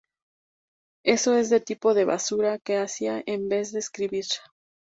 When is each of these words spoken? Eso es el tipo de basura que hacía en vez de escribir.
Eso 1.05 1.35
es 1.37 1.51
el 1.51 1.63
tipo 1.63 1.93
de 1.93 2.05
basura 2.05 2.57
que 2.57 2.75
hacía 2.79 3.21
en 3.23 3.49
vez 3.49 3.71
de 3.71 3.77
escribir. 3.77 4.25